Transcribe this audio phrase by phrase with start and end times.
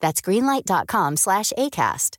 [0.00, 2.17] That's greenlight.com slash ACAST.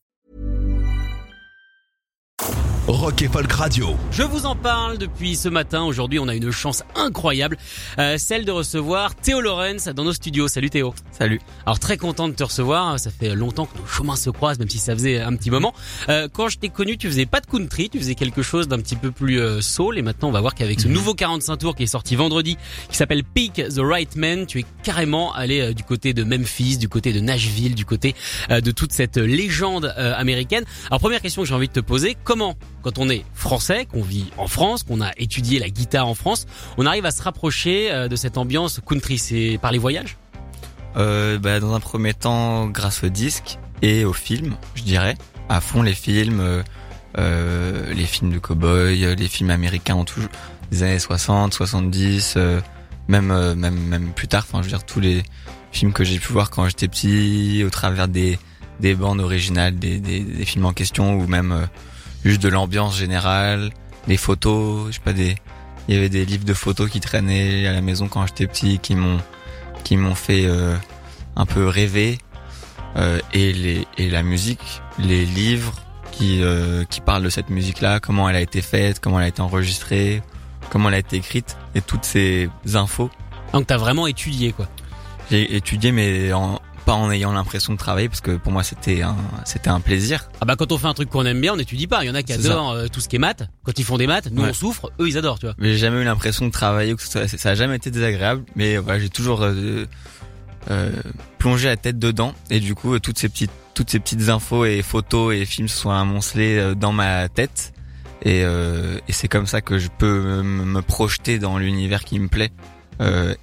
[2.89, 3.96] Rock et Folk Radio.
[4.11, 5.84] Je vous en parle depuis ce matin.
[5.84, 7.56] Aujourd'hui, on a une chance incroyable,
[8.00, 10.47] euh, celle de recevoir Théo Lorenz dans nos studios.
[10.47, 10.96] Salut Théo.
[11.11, 11.39] Salut.
[11.68, 13.00] Alors très content de te recevoir.
[13.00, 15.71] Ça fait longtemps que nos chemins se croisent, même si ça faisait un petit moment.
[16.10, 18.80] Euh, quand je t'ai connu, tu faisais pas de country, tu faisais quelque chose d'un
[18.80, 20.00] petit peu plus euh, soul.
[20.00, 22.58] Et maintenant, on va voir qu'avec ce nouveau 45 tours qui est sorti vendredi,
[22.89, 26.78] qui s'appelle Pick the Right Man, tu es carrément allé euh, du côté de Memphis,
[26.78, 28.16] du côté de Nashville, du côté
[28.50, 30.64] euh, de toute cette légende euh, américaine.
[30.89, 34.02] Alors première question que j'ai envie de te poser, comment quand on est français, qu'on
[34.02, 36.45] vit en France, qu'on a étudié la guitare en France,
[36.77, 39.17] on arrive à se rapprocher euh, de cette ambiance country.
[39.17, 40.17] C'est par les voyages?
[40.97, 45.16] Euh, bah, dans un premier temps, grâce au disque et au film, je dirais,
[45.47, 46.63] à fond les films,
[47.17, 50.30] euh, les films de cowboy, les films américains toujours
[50.72, 52.59] des années 60, 70, euh,
[53.07, 54.45] même même même plus tard.
[54.47, 55.23] Enfin, je veux dire tous les
[55.72, 58.39] films que j'ai pu voir quand j'étais petit, au travers des
[58.80, 61.67] des bandes originales, des films en question ou même
[62.23, 63.72] juste de l'ambiance générale,
[64.08, 65.36] des photos, je sais pas des
[65.88, 68.78] il y avait des livres de photos qui traînaient à la maison quand j'étais petit
[68.78, 69.17] qui m'ont
[69.84, 70.75] qui m'ont fait euh,
[71.36, 72.20] un peu rêver
[72.95, 75.73] euh, et les et la musique, les livres
[76.12, 79.25] qui euh, qui parlent de cette musique là, comment elle a été faite, comment elle
[79.25, 80.22] a été enregistrée,
[80.70, 83.09] comment elle a été écrite et toutes ces infos.
[83.53, 84.67] Donc t'as vraiment étudié quoi.
[85.31, 89.03] J'ai étudié mais en, pas en ayant l'impression de travailler parce que pour moi c'était
[89.03, 90.27] un c'était un plaisir.
[90.41, 92.03] Ah bah quand on fait un truc qu'on aime bien, on n'étudie pas.
[92.03, 92.39] Il y en a qui ça.
[92.39, 93.43] adorent euh, tout ce qui est maths.
[93.63, 94.49] Quand ils font des maths, nous Ouais.
[94.49, 95.53] on souffre, eux ils adorent, tu vois.
[95.59, 98.44] Mais j'ai jamais eu l'impression de travailler ou que soit- ça a jamais été désagréable
[98.55, 99.85] mais voilà, j'ai toujours euh,
[100.72, 100.89] euh,
[101.38, 104.81] plongé la tête dedans et du coup toutes ces petites toutes ces petites infos et
[104.81, 107.72] photos et films se sont amoncelés dans ma tête
[108.23, 112.28] et, euh, et c'est comme ça que je peux me, projeter dans l'univers qui me
[112.29, 112.51] plaît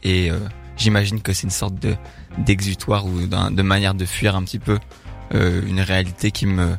[0.03, 0.31] et
[0.77, 1.95] j'imagine que c'est une sorte de
[2.39, 4.79] d'exutoire ou de manière de fuir un petit peu
[5.35, 6.77] euh, une réalité qui me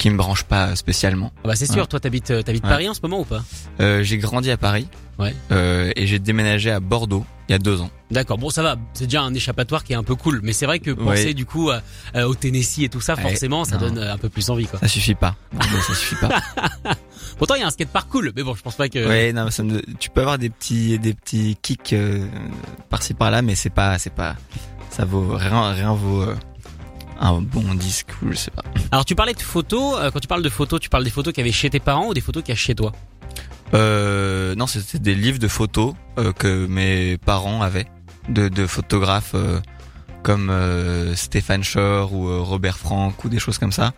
[0.00, 1.30] qui me branche pas spécialement.
[1.44, 1.86] Ah bah c'est sûr, Ouais.
[1.86, 2.70] toi t'habites euh, t'habites Ouais.
[2.70, 3.42] Paris en ce moment ou pas?
[3.80, 4.88] Euh, j'ai grandi à Paris
[5.18, 5.34] Ouais.
[5.52, 7.90] euh, et j'ai déménagé à Bordeaux il y a deux ans.
[8.10, 10.64] D'accord, bon ça va, c'est déjà un échappatoire qui est un peu cool, mais c'est
[10.66, 11.34] vrai que penser Ouais.
[11.34, 11.82] du coup à-
[12.14, 13.88] à- au Tennessee et tout ça, forcément, ça non.
[13.90, 14.78] donne un peu plus envie quoi.
[14.80, 15.36] Ça suffit pas.
[15.52, 16.30] Bordeaux, ça suffit pas.
[17.38, 19.06] Pourtant il y a un skatepark cool, mais bon je pense pas que.
[19.06, 22.26] Ouais, non, mais ça me- tu peux avoir des petits, des petits kicks euh,
[22.88, 24.36] par-ci par-là, mais c'est pas, c'est pas,
[24.90, 26.24] ça vaut rien, rien vaut
[27.20, 28.62] un bon disque ou je sais pas.
[28.90, 31.32] Alors tu parlais de photos, euh, quand tu parles de photos, tu parles des photos
[31.32, 32.92] qu'il y avait chez tes parents ou des photos qu'il y a chez toi?
[33.74, 37.86] Euh, non, c'était des livres de photos euh, que mes parents avaient,
[38.28, 39.60] de, de photographes euh,
[40.22, 43.92] comme euh, Stéphane Shore ou Robert Frank ou des choses comme ça.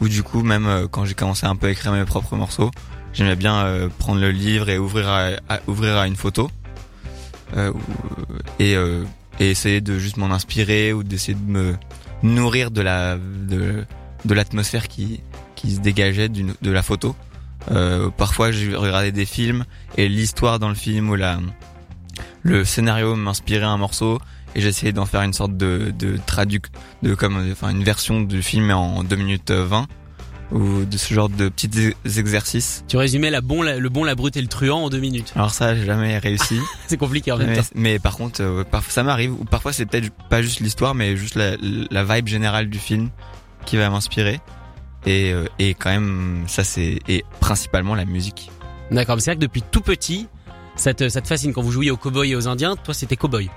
[0.00, 2.70] Ou du coup, même euh, quand j'ai commencé un peu à écrire mes propres morceaux,
[3.12, 6.50] j'aimais bien euh, prendre le livre et ouvrir à, à- ouvrir à une photo
[7.56, 7.72] Euh,
[8.58, 9.04] et, euh,
[9.38, 11.76] et essayer de juste m'en inspirer ou d'essayer de me
[12.24, 13.84] nourrir de la de,
[14.24, 15.20] de l'atmosphère qui
[15.54, 17.14] qui se dégageait de la photo.
[17.70, 19.64] Euh, parfois, j'ai regardé des films
[19.96, 21.38] et l'histoire dans le film ou la
[22.42, 24.18] le scénario m'inspirait un morceau
[24.54, 26.66] et j'essayais d'en faire une sorte de de traduc
[27.02, 29.86] de comme enfin une version du film en 2 minutes 20
[30.54, 31.68] ou de ce genre de petits
[32.04, 32.84] ex- exercices.
[32.88, 35.32] Tu résumais la bon, la- le bon, la brute et le truand en deux minutes.
[35.36, 36.58] Alors ça, j'ai jamais réussi.
[36.86, 37.62] C'est compliqué en même mais, temps.
[37.74, 41.16] mais par contre, euh, parfois ça m'arrive ou parfois c'est peut-être pas juste l'histoire mais
[41.16, 41.56] juste la,
[41.90, 43.10] la vibe générale du film
[43.66, 44.40] qui va m'inspirer.
[45.06, 48.50] Et, euh, et quand même, ça c'est et principalement la musique.
[48.90, 50.28] D'accord, mais c'est vrai que depuis tout petit,
[50.76, 52.76] ça te, ça te fascine quand vous jouiez aux cowboys et aux indiens.
[52.76, 53.50] Toi c'était cowboy.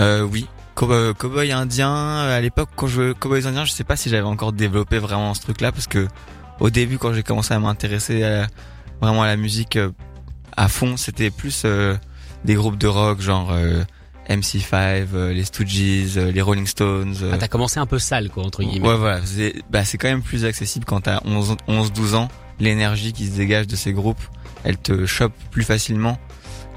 [0.00, 0.46] Euh, oui.
[0.76, 4.08] Cow- euh, Cowboy indien, euh, à l'époque quand je Cowboys indiens, je sais pas si
[4.10, 6.06] j'avais encore développé vraiment ce truc-là parce que
[6.60, 8.46] au début quand j'ai commencé à m'intéresser à-
[9.00, 9.90] vraiment à la musique euh,
[10.56, 11.96] à fond, c'était plus euh,
[12.44, 13.82] des groupes de rock genre euh,
[14.28, 17.14] MC5, euh, les Stooges, euh, les Rolling Stones.
[17.32, 18.86] Ah, t'as commencé un peu sale quoi entre guillemets.
[18.88, 22.28] ouais voilà, c'est bah quand même plus accessible quand t'as 11 11 12 ans,
[22.60, 24.20] l'énergie qui se dégage de ces groupes,
[24.64, 26.18] elle te chope plus facilement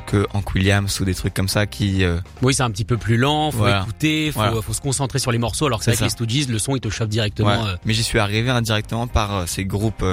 [0.09, 2.97] que Hank Williams ou des trucs comme ça qui euh, Oui, c'est un petit peu
[2.97, 3.81] plus lent, faut Voilà.
[3.81, 4.61] écouter, faut, Voilà.
[4.61, 5.67] faut se concentrer sur les morceaux.
[5.67, 6.06] Alors que C'est avec ça.
[6.06, 7.50] les Stooges, le son il te chope directement.
[7.50, 7.69] Ouais.
[7.69, 10.03] euh, Mais j'y suis arrivé indirectement par euh, ces groupes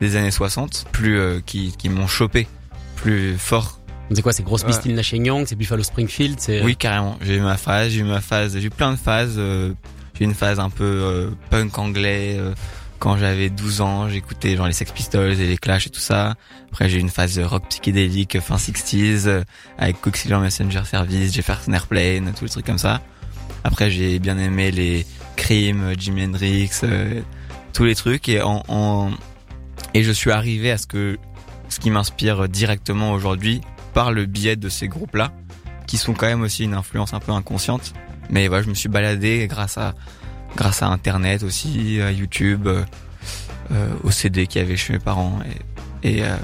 [0.00, 2.46] des années 60, plus qui, qui m'ont chopé,
[2.96, 3.80] plus fort.
[4.12, 4.68] C'est quoi, c'est Grosse Ouais.
[4.68, 6.62] Pistine Nashing Young, c'est Buffalo Springfield, c'est.
[6.62, 7.16] Oui, carrément.
[7.22, 9.36] J'ai eu ma phase, j'ai eu ma phase, j'ai eu plein de phases.
[9.36, 12.38] J'ai eu une phase un peu punk anglais.
[13.04, 16.36] Quand j'avais 12 ans, j'écoutais genre les Sex Pistols et les Clash et tout ça.
[16.72, 19.42] Après, j'ai eu une phase rock psychédélique fin 60s euh,
[19.76, 23.02] avec Coxillian Messenger Service, Jefferson Airplane, tous les trucs comme ça.
[23.62, 25.04] Après, j'ai bien aimé les
[25.36, 27.20] Cream, euh, Jimi Hendrix, euh,
[27.74, 28.40] tous les trucs et
[29.92, 31.18] et je suis arrivé à ce que
[31.68, 33.60] ce qui m'inspire directement aujourd'hui
[33.92, 35.30] par le biais de ces groupes-là
[35.86, 37.92] qui sont quand même aussi une influence un peu inconsciente.
[38.30, 39.94] Mais voilà, je me suis baladé grâce à
[40.56, 42.84] grâce à Internet aussi, à YouTube, euh,
[43.72, 45.74] euh, au CD qu'il y avait chez mes parents et
[46.04, 46.36] et, euh,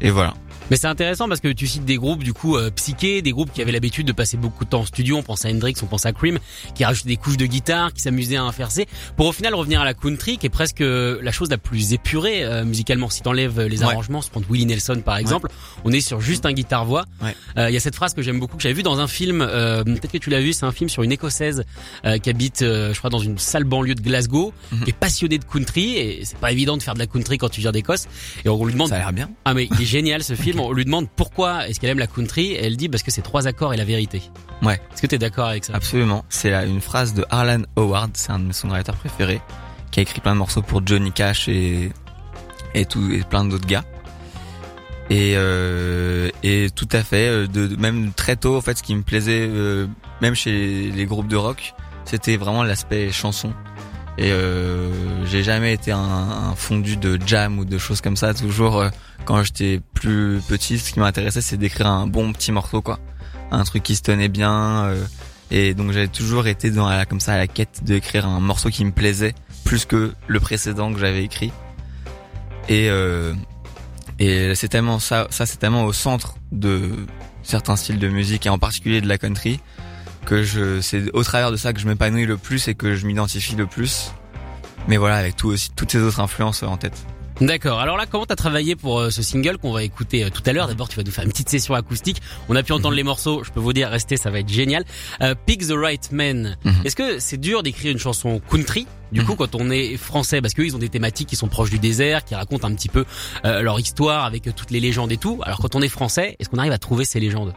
[0.00, 0.34] et voilà.
[0.70, 3.52] Mais c'est intéressant parce que tu cites des groupes du coup euh, psychés, des groupes
[3.52, 5.16] qui avaient l'habitude de passer beaucoup de temps en studio.
[5.16, 6.38] On pense à Hendrix, on pense à Cream,
[6.74, 8.86] qui rajoutaient des couches de guitare, qui s'amusaient à inverser,
[9.16, 11.92] pour au final revenir à la country, qui est presque euh, la chose la plus
[11.94, 13.08] épurée euh, musicalement.
[13.10, 13.84] Si t'enlèves les Ouais.
[13.84, 15.48] arrangements, se prendre Willie Nelson par exemple,
[15.84, 17.04] on est sur juste un guitare voix.
[17.22, 17.34] Ouais.
[17.56, 19.40] Euh, Il y a cette phrase que j'aime beaucoup que j'avais vu dans un film.
[19.40, 21.64] euh, Peut-être que tu l'as vu, c'est un film sur une écossaise
[22.04, 24.84] euh, qui habite, euh, je crois, dans une sale banlieue de Glasgow, Mhm.
[24.84, 27.48] qui est passionnée de country et c'est pas évident de faire de la country quand
[27.48, 28.06] tu viens d'Écosse.
[28.44, 29.30] Et on lui demande Ça a l'air bien.
[29.44, 30.57] ah mais il est génial ce film.
[30.66, 33.22] On lui demande pourquoi est-ce qu'elle aime la country et elle dit parce que c'est
[33.22, 34.22] trois accords et la vérité.
[34.62, 34.80] Ouais.
[34.92, 35.74] Est-ce que t'es d'accord avec ça?
[35.74, 36.24] Absolument.
[36.28, 39.40] C'est là une phrase de Harlan Howard, c'est un de mes songwriters préférés,
[39.90, 41.90] qui a écrit plein de morceaux pour Johnny Cash et
[42.74, 43.84] et tout et plein d'autres gars.
[45.10, 47.28] Et euh, et tout à fait.
[47.28, 49.86] euh, De, de- même très tôt, en fait, ce qui me plaisait, euh,
[50.20, 51.72] même chez les groupes de rock,
[52.04, 53.52] c'était vraiment l'aspect chanson.
[54.18, 58.34] Et euh, j'ai jamais été un, fondu de jam ou de choses comme ça.
[58.34, 58.88] Toujours, euh,
[59.24, 62.98] quand j'étais plus petit, ce qui m'intéressait, c'est d'écrire un bon petit morceau, quoi,
[63.52, 64.86] un truc qui se tenait bien.
[64.86, 65.04] euh,
[65.50, 68.68] et donc j'avais toujours été dans la, comme ça à la quête d'écrire un morceau
[68.68, 69.34] qui me plaisait
[69.64, 71.52] plus que le précédent que j'avais écrit.
[72.68, 73.32] Et euh,
[74.18, 77.06] et c'est tellement ça, ça c'est tellement au centre de
[77.42, 79.60] certains styles de musique et en particulier de la country
[80.24, 83.06] que je c'est au travers de ça que je m'épanouis le plus et que je
[83.06, 84.12] m'identifie le plus.
[84.88, 86.96] Mais voilà, avec tout aussi toutes ces autres influences en tête.
[87.40, 87.78] D'accord.
[87.78, 90.52] Alors là, comment t'as travaillé pour euh, ce single qu'on va écouter euh, tout à
[90.52, 90.66] l'heure?
[90.66, 92.20] D'abord, tu vas nous faire une petite session acoustique.
[92.48, 93.44] On a pu entendre les morceaux.
[93.44, 94.84] Je peux vous dire, restez, ça va être génial.
[95.22, 96.56] Euh, Pick the Right Man.
[96.64, 96.74] Mhm.
[96.84, 99.38] Est-ce que c'est dur d'écrire une chanson country du coup Mhm.
[99.38, 100.40] quand on est français?
[100.40, 102.88] Parce qu'eux ils ont des thématiques qui sont proches du désert, qui racontent un petit
[102.88, 103.04] peu
[103.44, 105.40] euh, leur histoire avec euh, toutes les légendes et tout.
[105.44, 107.54] Alors quand on est français, est-ce qu'on arrive à trouver ces légendes?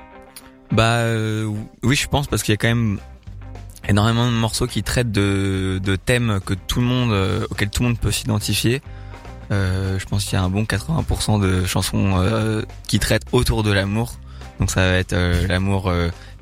[0.72, 1.52] Bah euh,
[1.84, 3.00] oui, je pense parce qu'il y a quand même
[3.88, 7.84] énormément de morceaux qui traitent de, de thèmes que tout le monde euh, auxquels tout
[7.84, 8.82] le monde peut s'identifier.
[9.52, 13.64] Euh, je pense qu'il y a un bon 80% de chansons euh, qui traitent autour
[13.64, 14.14] de l'amour.
[14.60, 15.92] Donc ça va être euh, l'amour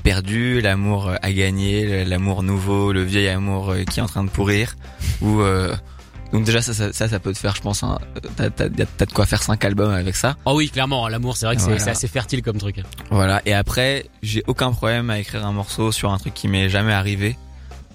[0.03, 4.75] perdu, l'amour à gagner, l'amour nouveau, le vieil amour qui est en train de pourrir.
[5.21, 5.41] Ou
[6.31, 7.97] donc déjà ça, ça, ça, ça peut te faire, je pense, un-
[8.35, 10.35] t'as, t'as, t'as de quoi faire cinq albums avec ça.
[10.45, 11.83] Oh oui, clairement, l'amour, c'est vrai que c'est- Voilà.
[11.83, 12.81] c'est assez fertile comme truc.
[13.09, 13.41] Voilà.
[13.45, 16.93] Et après, j'ai aucun problème à écrire un morceau sur un truc qui m'est jamais
[16.93, 17.35] arrivé.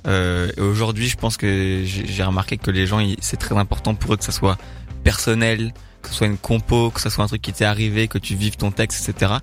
[0.07, 3.57] Euh, et aujourd'hui, je pense que j'ai j'ai remarqué que les gens, ils- c'est très
[3.57, 4.59] important pour eux que ça soit
[5.03, 5.73] personnel,
[6.03, 8.35] que ce soit une compo, que ça soit un truc qui t'est arrivé, que tu
[8.35, 9.35] vives ton texte, etc.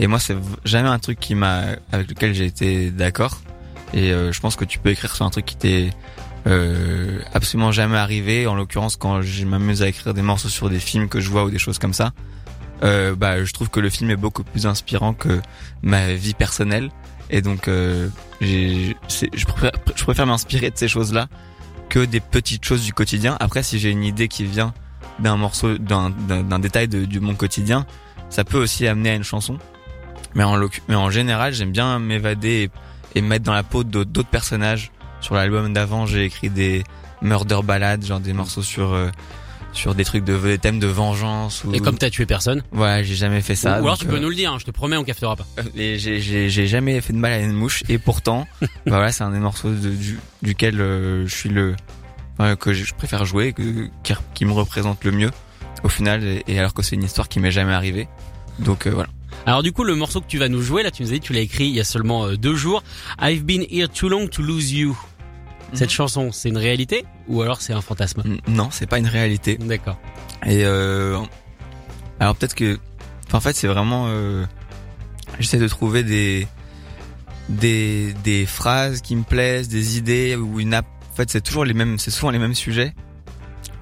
[0.00, 1.62] Et moi, c'est jamais un truc qui m'a,
[1.92, 3.40] avec lequel j'ai été d'accord.
[3.94, 5.90] Et euh, je pense que tu peux écrire sur un truc qui t'est
[6.46, 8.46] euh, absolument jamais arrivé.
[8.46, 11.44] En l'occurrence, quand je m'amuse à écrire des morceaux sur des films que je vois
[11.44, 12.12] ou des choses comme ça,
[12.84, 15.40] euh, bah, je trouve que le film est beaucoup plus inspirant que
[15.82, 16.90] ma vie personnelle.
[17.30, 18.08] Et donc, euh,
[18.40, 18.94] je
[20.04, 21.28] préfère, m'inspirer de ces choses-là
[21.88, 23.36] que des petites choses du quotidien.
[23.40, 24.72] Après, si j'ai une idée qui vient
[25.18, 26.10] d'un morceau, d'un,
[26.58, 27.86] détail de, mon quotidien,
[28.30, 29.58] ça peut aussi amener à une chanson.
[30.34, 32.70] Mais en, général, j'aime bien m'évader
[33.14, 34.92] et, et me mettre dans la peau d'autres personnages.
[35.20, 36.84] Sur l'album d'avant, j'ai écrit des
[37.22, 39.08] murder ballades, genre des morceaux sur euh,
[39.72, 41.64] sur des trucs de des thèmes de vengeance.
[41.64, 41.74] Ou...
[41.74, 42.62] Et comme t'as tué personne.
[42.72, 43.80] Ouais, j'ai jamais fait ça.
[43.80, 45.46] Ou alors tu peux euh, nous le dire, hein, je te promets, on captera pas.
[45.76, 49.12] et j'ai- j'ai j'ai jamais fait de mal à une mouche et pourtant bah voilà
[49.12, 51.74] c'est un des morceaux de- du, duquel euh, je suis le
[52.38, 55.30] enfin, que je préfère jouer que, qui, qui me représente le mieux
[55.84, 58.08] au final et, et alors que c'est une histoire qui m'est jamais arrivée
[58.60, 59.08] donc euh, voilà
[59.48, 61.20] Alors du coup, le morceau que tu vas nous jouer, là, tu nous as dit,
[61.20, 62.82] que tu l'as écrit il y a seulement euh, deux jours.
[63.18, 64.94] I've been here too long to lose you.
[65.72, 65.94] Cette Mhm.
[65.94, 68.22] chanson, c'est une réalité ou alors c'est un fantasme?
[68.46, 69.96] Non c'est pas une réalité D'accord.
[70.44, 71.18] et euh,
[72.20, 72.78] alors peut-être que
[73.26, 74.44] enfin, en fait c'est vraiment euh,
[75.40, 76.46] j'essaie de trouver des
[77.48, 81.64] des des phrases qui me plaisent des idées ou une app en fait c'est toujours
[81.66, 82.94] les mêmes c'est souvent les mêmes sujets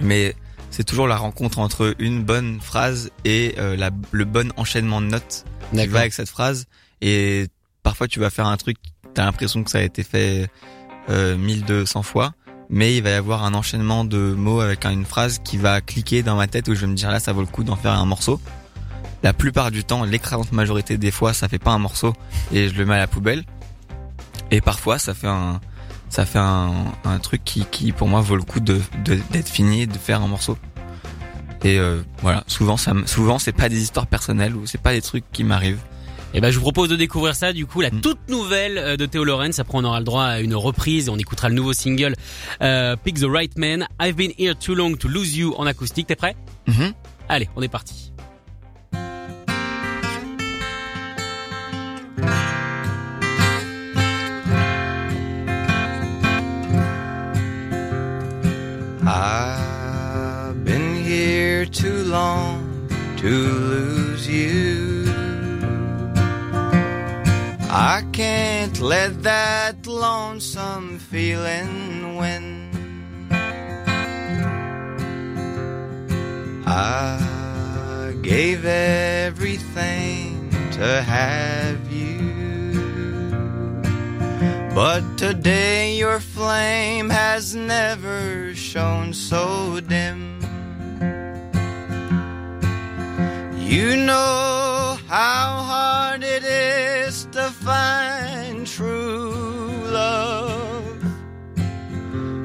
[0.00, 0.34] mais
[0.70, 5.06] c'est toujours la rencontre entre une bonne phrase et euh, la, le bon enchaînement de
[5.06, 6.66] notes qui va avec cette phrase
[7.00, 7.46] et
[7.82, 8.76] parfois tu vas faire un truc
[9.14, 10.48] t'as l'impression que ça a été fait
[11.10, 12.32] euh, 1200 fois
[12.68, 16.22] mais il va y avoir un enchaînement de mots avec une phrase qui va cliquer
[16.22, 17.92] dans ma tête où je vais me dire là ça vaut le coup d'en faire
[17.92, 18.40] un morceau.
[19.22, 22.12] La plupart du temps l'écrasante majorité des fois ça fait pas un morceau
[22.52, 23.44] et je le mets à la poubelle.
[24.50, 25.60] Et parfois ça fait un
[26.08, 26.72] ça fait un,
[27.04, 29.96] un truc qui, qui pour moi vaut le coup de de- d'être fini et de
[29.98, 30.58] faire un morceau.
[31.66, 35.02] Et euh, voilà, souvent ça, souvent c'est pas des histoires personnelles ou c'est pas des
[35.02, 35.80] trucs qui m'arrivent.
[36.32, 38.00] Et ben je vous propose de découvrir ça du coup la Mm.
[38.02, 39.58] toute nouvelle euh, de Théo Lorenz.
[39.58, 42.14] Après on aura le droit à une reprise et on écoutera le nouveau single
[42.62, 43.88] euh, Pick the Right Man.
[44.00, 46.06] I've been here too long to lose you en acoustique.
[46.06, 46.36] T'es prêt?
[46.68, 46.92] Mhm.
[47.28, 48.12] Allez, on est parti.
[59.02, 59.65] Been
[61.68, 65.04] too long to lose you.
[67.70, 72.66] I can't let that lonesome feeling win.
[76.66, 82.36] I gave everything to have you.
[84.74, 90.35] But today your flame has never shone so dim.
[93.66, 101.02] You know how hard it is to find true love.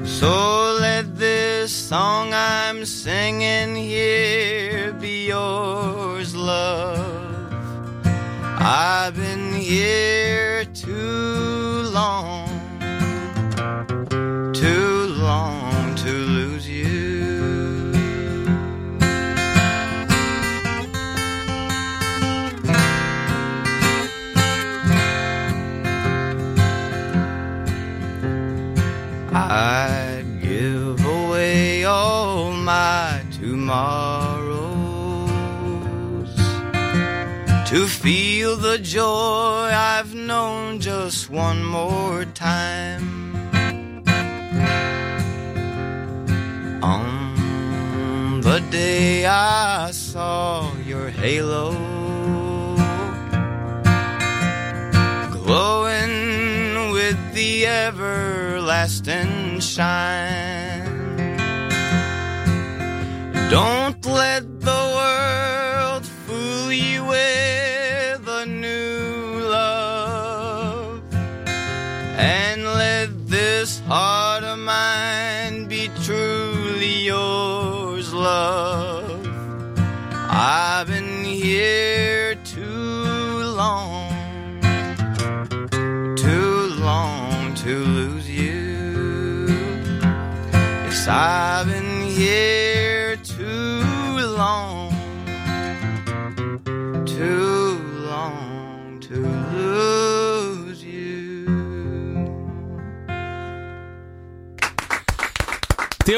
[0.04, 7.54] So let this song I'm singing here be yours, love.
[8.58, 12.51] I've been here too long,
[37.72, 43.34] to feel the joy I've known just one more time.
[46.82, 51.72] On the day I saw your halo
[55.30, 60.84] glowing with the everlasting shine.
[63.48, 64.51] Don't let
[78.42, 79.26] love.
[80.28, 83.04] I've been here too
[83.62, 84.10] long,
[86.26, 86.56] too
[86.88, 89.46] long to lose you.
[90.84, 91.41] Yes, I've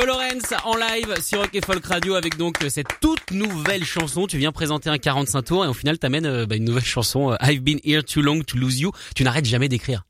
[0.07, 4.27] Lorenz en live sur Rock et Folk Radio avec donc euh, cette toute nouvelle chanson.
[4.27, 7.33] Tu viens présenter un 45 tours et au final t'amènes euh, bah, une nouvelle chanson
[7.33, 8.93] euh, I've been here too long to lose you.
[9.15, 10.05] Tu n'arrêtes jamais d'écrire.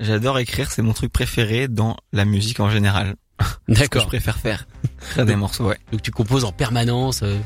[0.00, 3.16] J'adore écrire, c'est mon truc préféré dans la musique en général.
[3.40, 4.06] Ce que je D'accord.
[4.06, 4.66] préfère faire.
[5.16, 5.78] Des morceaux, ouais.
[5.92, 7.20] Donc tu composes en permanence.
[7.22, 7.36] euh,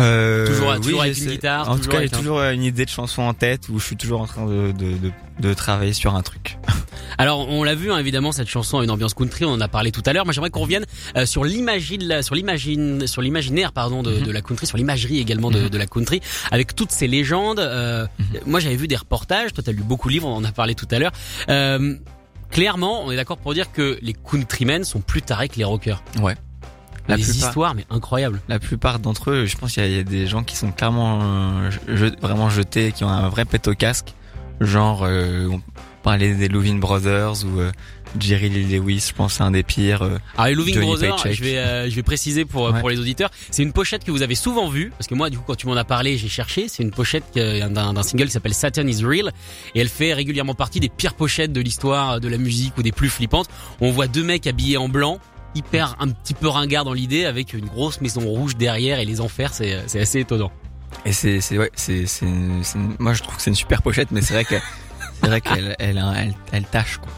[0.00, 2.84] Euh, Toujours- oui, toujours avec une guitare, En tout cas, j'ai un- toujours une idée
[2.84, 5.10] de chanson en tête où je suis toujours en train de, de, de,
[5.40, 6.56] de travailler sur un truc.
[7.16, 9.68] Alors on l'a vu hein, évidemment cette chanson a une ambiance country, on en a
[9.68, 10.24] parlé tout à l'heure.
[10.26, 10.84] Moi j'aimerais qu'on revienne
[11.16, 14.22] euh, sur l'imagine, sur l'imagine, sur l'imaginaire pardon de, Mhm.
[14.24, 15.68] de la country, sur l'imagerie également de, Mhm.
[15.70, 17.60] de la country, avec toutes ces légendes.
[17.60, 18.06] euh,
[18.46, 20.74] Moi j'avais vu des reportages, toi t'as lu beaucoup de livres, on en a parlé
[20.74, 21.12] tout à l'heure.
[21.48, 21.94] Euh,
[22.50, 26.02] clairement, on est d'accord pour dire que les countrymen sont plus tarés que les rockers.
[26.22, 26.36] Ouais.
[27.08, 28.40] La des plupart, histoires mais incroyables.
[28.48, 31.20] la plupart d'entre eux, je pense qu'il y, y a des gens qui sont clairement
[31.22, 34.12] euh, je- vraiment jetés, qui ont un vrai pet au casque.
[34.60, 35.60] Genre, euh, on
[36.08, 37.70] parlait des Louvin Brothers ou euh,
[38.18, 40.00] Jerry Lee Lewis, je pense c'est un des pires.
[40.00, 41.34] euh, Alors les Loving Johnny Brothers, Paycheck.
[41.34, 42.80] je vais euh, je vais préciser pour euh, Ouais.
[42.80, 45.36] pour les auditeurs, c'est une pochette que vous avez souvent vue parce que moi du
[45.36, 48.54] coup quand tu m'en as parlé, j'ai cherché, c'est une pochette d'un single qui s'appelle
[48.54, 49.32] Saturn is Real
[49.74, 52.92] et elle fait régulièrement partie des pires pochettes de l'histoire de la musique ou des
[52.92, 53.48] plus flippantes.
[53.80, 55.18] On voit deux mecs habillés en blanc
[55.54, 59.20] hyper un petit peu ringard dans l'idée avec une grosse maison rouge derrière et les
[59.20, 60.50] enfers c'est assez étonnant.
[61.04, 62.06] Et c'est c'est ouais, c'est
[62.98, 64.54] moi je trouve que c'est une super pochette, mais c'est vrai que
[65.20, 67.10] c'est vrai qu'elle elle, elle elle tâche quoi.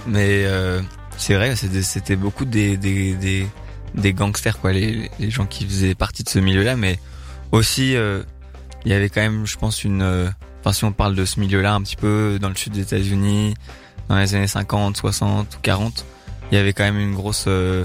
[0.06, 0.80] Mais euh,
[1.16, 3.46] c'est vrai, c'était beaucoup des des des
[3.94, 6.98] des gangsters quoi, les les gens qui faisaient partie de ce milieu-là, mais
[7.52, 8.22] aussi euh,
[8.84, 10.28] il y avait quand même, je pense une euh,
[10.60, 13.54] enfin si on parle de ce milieu-là un petit peu dans le sud des États-Unis
[14.08, 16.06] dans les années 50, 60 ou 40,
[16.50, 17.84] il y avait quand même une grosse euh,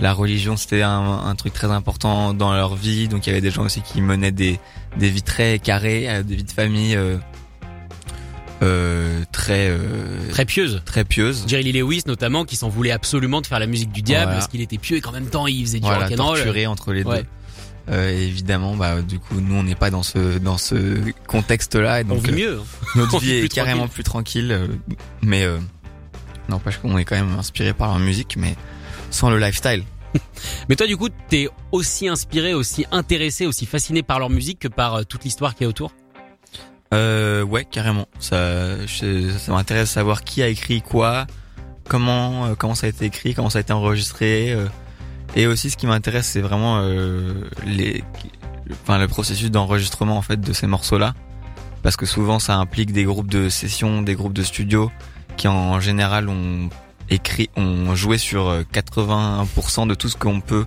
[0.00, 3.42] la religion c'était un, un truc très important dans leur vie donc il y avait
[3.42, 4.58] des gens aussi qui menaient des
[4.96, 7.18] des vies très carrées euh, des vies de famille euh,
[8.62, 9.78] euh, très euh,
[10.30, 10.80] Très pieuse.
[10.84, 11.44] très pieuse.
[11.46, 14.38] Jerry Lee Lewis notamment qui s'en voulait absolument de faire la musique du diable Voilà.
[14.38, 16.36] parce qu'il était pieux et qu'en même temps il faisait du Voilà, rock'n'roll.
[16.36, 17.22] torturé entre les Ouais.
[17.22, 17.26] deux.
[17.90, 22.04] Euh, évidemment, bah du coup, nous on n'est pas dans ce dans ce contexte-là et
[22.04, 22.58] On donc vit euh, mieux.
[22.60, 22.64] hein.
[22.94, 24.52] notre on vie vit est plus carrément plus tranquille.
[24.52, 24.68] euh,
[25.20, 25.58] mais euh,
[26.48, 28.54] n'empêche qu'on est quand même inspiré par leur musique, mais
[29.10, 29.82] sans le lifestyle.
[30.68, 34.68] Mais toi du coup t'es aussi inspiré, aussi intéressé, aussi fasciné par leur musique que
[34.68, 35.92] par toute l'histoire qui est autour?
[36.92, 38.06] Euh, ouais, carrément.
[38.18, 41.26] Ça, je- ça m'intéresse de savoir qui a écrit quoi,
[41.88, 44.52] comment, euh, comment ça a été écrit, comment ça a été enregistré.
[44.52, 44.66] euh,
[45.34, 47.32] et aussi, ce qui m'intéresse, c'est vraiment euh,
[47.66, 48.04] les,
[48.82, 51.14] enfin, le processus d'enregistrement en fait de ces morceaux-là,
[51.82, 54.90] parce que souvent, ça implique des groupes de sessions, des groupes de studio
[55.38, 56.68] qui, en général, ont
[57.08, 60.66] écrit, ont joué sur euh, 81% de tout ce qu'on peut.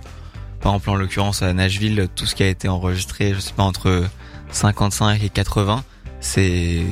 [0.60, 3.62] Par exemple, en l'occurrence à Nashville, tout ce qui a été enregistré, je sais pas
[3.62, 4.04] entre
[4.50, 5.84] 55 et 80
[6.26, 6.82] c'est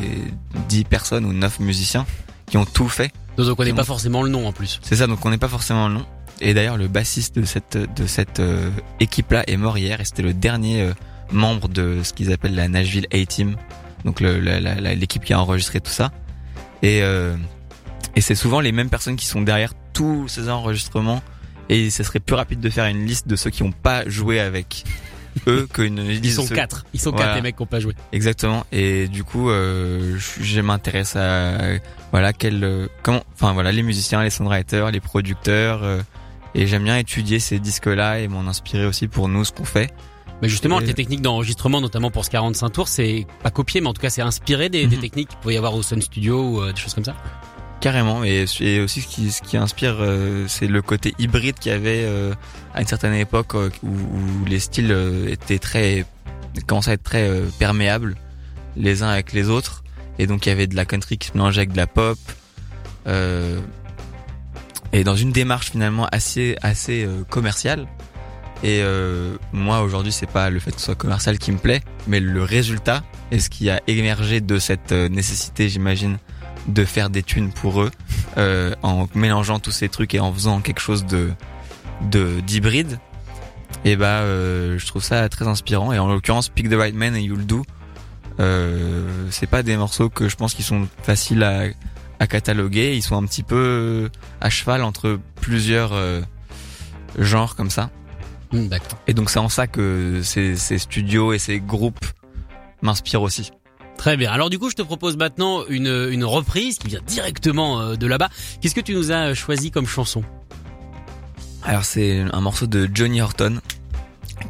[0.68, 2.06] 10 personnes ou 9 musiciens
[2.46, 3.12] qui ont tout fait.
[3.36, 4.80] Donc on connaît pas ont- forcément le nom en plus.
[4.82, 6.06] C'est ça, donc on n'est pas forcément le nom.
[6.40, 10.22] Et d'ailleurs, le bassiste de cette de cette euh, équipe-là est mort hier et c'était
[10.22, 10.92] le dernier euh,
[11.32, 13.56] membre de ce qu'ils appellent la Nashville A-Team,
[14.04, 16.10] donc l'équipe qui a enregistré tout ça.
[16.82, 17.36] Et euh,
[18.16, 21.22] et c'est souvent les mêmes personnes qui sont derrière tous ces enregistrements.
[21.70, 24.38] Et ce serait plus rapide de faire une liste de ceux qui n'ont pas joué
[24.38, 24.84] avec
[25.46, 26.84] eux qu'une liste Ils sont quatre.
[26.94, 27.26] Ils sont Voilà.
[27.26, 27.94] quatre les mecs qui ont pas joué.
[28.12, 28.64] Exactement.
[28.72, 31.58] Et du coup, euh, je, m'intéresse à
[32.12, 36.00] voilà quel euh, comment enfin voilà les musiciens, les songwriters, les producteurs euh,
[36.54, 39.92] et j'aime bien étudier ces disques-là et m'en inspirer aussi pour nous ce qu'on fait.
[40.42, 43.86] Mais justement, Et- tes techniques d'enregistrement, notamment pour ce 45 tours, c'est pas copié, mais
[43.88, 45.02] en tout cas, c'est inspiré des, des Mhm.
[45.02, 47.14] techniques qu'il pouvait y avoir au Sun Studio ou euh, des choses comme ça.
[47.84, 48.24] Carrément.
[48.24, 52.32] Et, et aussi ce qui inspire, euh, c'est le côté hybride qu'il y avait euh,
[52.72, 54.90] à une certaine époque euh, où, les styles
[55.28, 56.06] étaient très
[56.66, 58.14] commençaient à être très perméables
[58.78, 59.84] les uns avec les autres.
[60.18, 62.18] Et donc il y avait de la country qui se mélangeait avec de la pop.
[63.06, 67.86] Et dans une démarche finalement assez assez commerciale.
[68.62, 68.82] Et
[69.52, 72.44] moi aujourd'hui c'est pas le fait que ce soit commercial qui me plaît, mais le
[72.44, 76.16] résultat et ce qui a émergé de cette nécessité j'imagine
[76.66, 77.90] de faire des thunes pour eux
[78.36, 81.30] euh, en mélangeant tous ces trucs et en faisant quelque chose de
[82.10, 82.98] de d'hybride.
[83.84, 87.14] Et bah euh, je trouve ça très inspirant et en l'occurrence Pick the Right Man
[87.16, 87.64] et You'll Do
[88.40, 91.64] euh, c'est pas des morceaux que je pense qui sont faciles à,
[92.18, 92.96] à cataloguer.
[92.96, 96.20] Ils sont un petit peu à cheval entre plusieurs euh,
[97.18, 97.90] genres comme ça.
[98.52, 98.98] D'accord.
[99.06, 102.04] Et donc c'est en ça que ces, ces studios et ces groupes
[102.82, 103.50] m'inspirent aussi.
[104.04, 104.30] Très bien.
[104.30, 108.06] Alors du coup, je te propose maintenant une, une reprise qui vient directement euh, de
[108.06, 108.28] là-bas.
[108.60, 110.22] Qu'est-ce que tu nous as choisi comme chanson?
[111.62, 113.62] Alors c'est un morceau de Johnny Horton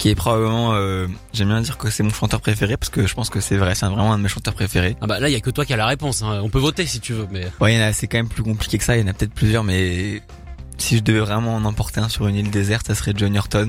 [0.01, 3.15] qui est probablement, euh, j'aime bien dire que c'est mon chanteur préféré parce que je
[3.15, 4.97] pense que c'est vrai, c'est vraiment un de mes chanteurs préférés.
[5.01, 6.23] Ah bah là, il y a que toi qui as la réponse.
[6.23, 6.41] hein.
[6.43, 8.97] On peut voter si tu veux, mais Ouais, c'est quand même plus compliqué que ça.
[8.97, 10.21] Il y en a peut-être plusieurs, mais
[10.79, 13.69] si je devais vraiment en emporter un sur une île déserte, ça serait Johnny Horton.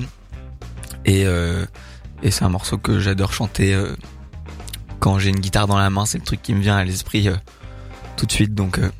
[1.04, 1.64] Et euh,
[2.24, 3.94] et c'est un morceau que j'adore chanter euh,
[5.00, 6.06] quand j'ai une guitare dans la main.
[6.06, 7.36] C'est le truc qui me vient à l'esprit euh,
[8.16, 8.54] tout de suite.
[8.54, 8.90] Donc euh,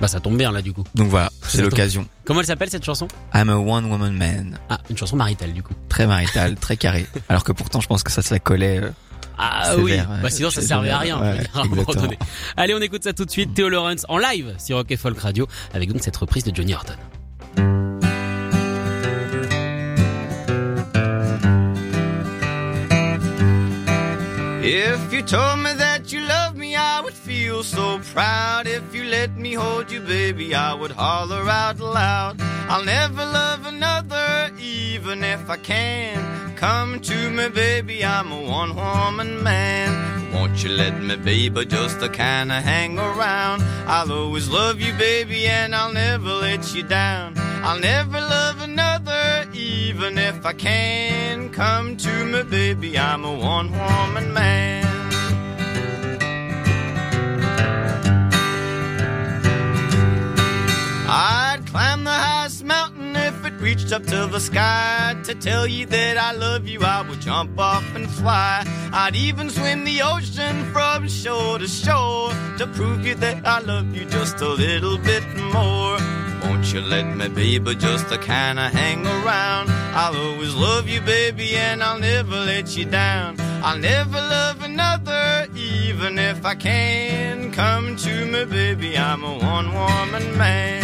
[0.00, 0.84] bah ça tombe bien là du coup.
[0.94, 2.06] donc voilà, Ça c'est l'occasion.
[2.24, 3.08] Comment elle s'appelle cette chanson?
[3.34, 5.74] I'm a one woman man, Ah, une chanson maritale du coup.
[5.88, 7.06] très marital, très carré.
[7.28, 8.78] Alors que pourtant, je pense que ça se la collait.
[8.82, 8.90] euh,
[9.38, 9.98] Ah oui.
[10.22, 11.20] Bah sinon ça servait à rien.
[11.20, 11.62] ouais, à.
[12.56, 13.54] Allez, on écoute ça tout de suite.
[13.54, 16.74] Théo Lawrence en live sur Rock et Folk Radio avec donc cette reprise de Johnny
[16.74, 16.94] Horton.
[24.70, 28.66] If you told me that you love me, I would feel so proud.
[28.66, 32.36] If you let me hold you, baby, I would holler out loud.
[32.68, 36.54] I'll never love another, even if I can.
[36.56, 40.34] Come to me, baby, I'm a one woman man.
[40.34, 43.62] Won't you let me, baby, just a kinda hang around?
[43.86, 47.47] I'll always love you, baby, and I'll never let you down.
[47.62, 51.50] I'll never love another, even if I can.
[51.50, 54.84] Come to me, baby, I'm a one woman man.
[61.10, 65.16] I'd climb the highest mountain if it reached up to the sky.
[65.24, 68.64] To tell you that I love you, I would jump off and fly.
[68.92, 73.94] I'd even swim the ocean from shore to shore to prove you that I love
[73.96, 76.17] you just a little bit more.
[76.58, 79.70] Won't you let me, be, but just a kinda hang around?
[79.94, 83.36] I'll always love you, baby, and I'll never let you down.
[83.62, 87.52] I'll never love another, even if I can.
[87.52, 90.82] Come to me, baby, I'm a one woman man.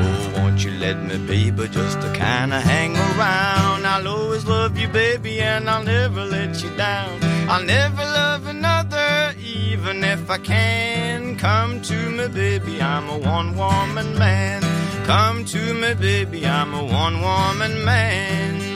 [0.00, 3.81] Oh, won't you let me, baby, just to kinda hang around?
[3.94, 5.42] I'll always love you, baby.
[5.42, 7.22] and I'll never let you down.
[7.50, 11.36] I'll never love another, even if I can.
[11.36, 14.62] Come to me, baby, I'm a one woman man.
[15.04, 18.71] Come to me, baby, I'm a one woman man.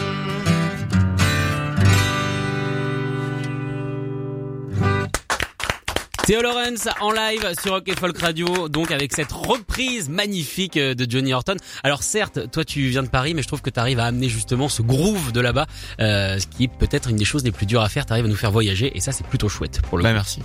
[6.26, 11.08] Théo Lawrence en live sur Rock Folk Radio, donc avec cette reprise magnifique euh, de
[11.08, 11.54] Johnny Horton.
[11.84, 14.28] Alors certes, toi tu viens de Paris, mais je trouve que tu arrives à amener
[14.28, 15.66] justement ce groove de là-bas,
[16.00, 18.06] euh, ce qui est peut-être une des choses les plus dures à faire.
[18.06, 20.14] Tu arrives à nous faire voyager et ça c'est plutôt chouette pour le Bah coup.
[20.16, 20.40] merci.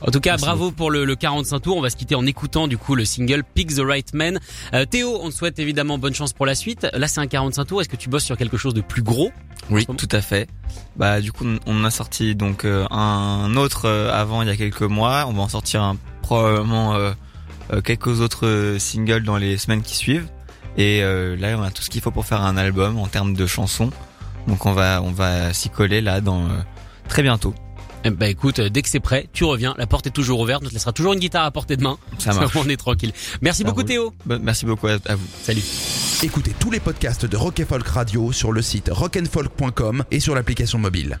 [0.00, 1.76] En tout cas, bravo pour le, le 45 tours.
[1.76, 4.40] On va se quitter en écoutant du coup le single Pick the Right Man.
[4.72, 6.86] Euh, Théo, on te souhaite évidemment bonne chance pour la suite.
[6.94, 7.82] Là c'est un 45 tours.
[7.82, 9.30] Est-ce que tu bosses sur quelque chose de plus gros
[9.68, 10.48] Oui, tout à fait.
[10.96, 14.80] Bah du coup on a sorti donc euh, un autre avant il y a quelques
[14.80, 15.09] mois.
[15.28, 17.12] On va en sortir un, probablement euh,
[17.72, 20.28] euh, quelques autres euh, singles dans les semaines qui suivent.
[20.76, 23.34] Et euh, là on a tout ce qu'il faut pour faire un album en termes
[23.34, 23.90] de chansons.
[24.46, 26.60] Donc on va on va s'y coller là dans euh,
[27.08, 27.54] très bientôt.
[28.16, 29.74] Bah écoute, dès que c'est prêt, tu reviens.
[29.76, 30.62] La porte est toujours ouverte.
[30.64, 31.98] On te laissera toujours une guitare à portée de main.
[32.18, 32.56] Ça marche.
[32.56, 33.12] On est tranquille.
[33.42, 33.88] Merci Ça beaucoup roule.
[33.88, 34.14] Théo.
[34.24, 35.26] Bah, merci beaucoup à, à vous.
[35.42, 35.62] Salut.
[36.22, 40.34] Écoutez tous les podcasts de Rock and Folk Radio sur le site rockandfolk.com et sur
[40.34, 41.20] l'application mobile.